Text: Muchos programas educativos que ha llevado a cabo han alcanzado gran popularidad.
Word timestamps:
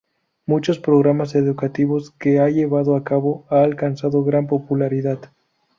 Muchos 0.47 0.79
programas 0.79 1.35
educativos 1.35 2.09
que 2.09 2.39
ha 2.39 2.49
llevado 2.49 2.95
a 2.95 3.03
cabo 3.03 3.45
han 3.51 3.59
alcanzado 3.65 4.23
gran 4.23 4.47
popularidad. 4.47 5.19